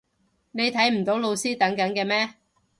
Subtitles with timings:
[0.49, 2.33] 你睇唔到老師等緊嘅咩？